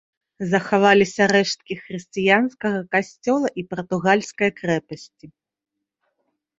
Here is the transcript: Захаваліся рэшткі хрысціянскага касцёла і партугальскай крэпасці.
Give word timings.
Захаваліся 0.53 1.27
рэшткі 1.33 1.73
хрысціянскага 1.83 2.79
касцёла 2.97 3.47
і 3.61 3.69
партугальскай 3.77 4.49
крэпасці. 4.61 5.25